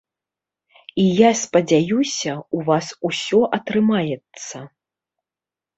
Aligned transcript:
І 1.03 1.05
я 1.19 1.29
спадзяюся, 1.43 2.33
у 2.59 2.65
вас 2.71 2.85
усё 3.11 3.39
атрымаецца. 3.61 4.57